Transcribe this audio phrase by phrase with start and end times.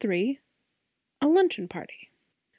[1.21, 2.09] A LUNCHEON PARTY.